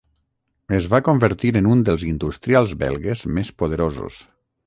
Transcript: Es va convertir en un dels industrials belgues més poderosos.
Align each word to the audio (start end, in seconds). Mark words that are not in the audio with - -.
Es 0.77 0.85
va 0.93 0.99
convertir 1.09 1.51
en 1.59 1.67
un 1.73 1.83
dels 1.89 2.07
industrials 2.13 2.73
belgues 2.85 3.23
més 3.39 3.55
poderosos. 3.63 4.19